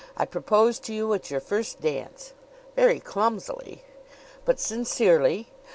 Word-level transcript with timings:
I 0.17 0.25
proposed 0.25 0.81
to 0.85 0.95
you 0.95 1.13
at 1.13 1.29
your 1.29 1.39
first 1.39 1.79
dance" 1.79 2.33
"Very 2.75 2.99
clumsily." 2.99 3.83
"But 4.45 4.59
sincerely. 4.59 5.51